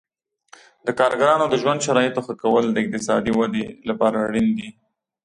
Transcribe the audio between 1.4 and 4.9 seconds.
د ژوند شرایطو ښه کول د اقتصادي ودې لپاره اړین دي.